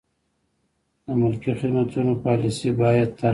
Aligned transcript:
د 1.05 1.07
ملکي 1.21 1.51
خدمتونو 1.61 2.11
پالیسي 2.25 2.69
باید 2.81 3.09
طرحه 3.19 3.27
شي. 3.27 3.29